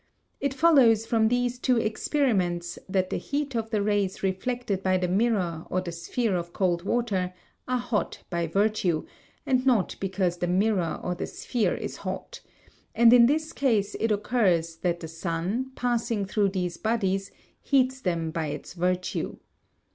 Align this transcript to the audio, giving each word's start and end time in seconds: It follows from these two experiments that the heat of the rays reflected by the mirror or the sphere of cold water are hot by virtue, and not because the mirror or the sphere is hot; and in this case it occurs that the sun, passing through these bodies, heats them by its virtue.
It 0.39 0.55
follows 0.55 1.05
from 1.05 1.27
these 1.27 1.59
two 1.59 1.77
experiments 1.77 2.79
that 2.89 3.11
the 3.11 3.17
heat 3.19 3.53
of 3.55 3.69
the 3.69 3.83
rays 3.83 4.23
reflected 4.23 4.81
by 4.81 4.97
the 4.97 5.07
mirror 5.07 5.67
or 5.69 5.79
the 5.79 5.91
sphere 5.91 6.35
of 6.35 6.53
cold 6.53 6.81
water 6.81 7.35
are 7.67 7.77
hot 7.77 8.23
by 8.31 8.47
virtue, 8.47 9.05
and 9.45 9.63
not 9.63 9.95
because 9.99 10.37
the 10.37 10.47
mirror 10.47 10.99
or 11.03 11.13
the 11.13 11.27
sphere 11.27 11.75
is 11.75 11.97
hot; 11.97 12.41
and 12.95 13.13
in 13.13 13.27
this 13.27 13.53
case 13.53 13.95
it 13.99 14.11
occurs 14.11 14.77
that 14.77 15.01
the 15.01 15.07
sun, 15.07 15.69
passing 15.75 16.25
through 16.25 16.49
these 16.49 16.77
bodies, 16.77 17.29
heats 17.61 18.01
them 18.01 18.31
by 18.31 18.47
its 18.47 18.73
virtue. 18.73 19.37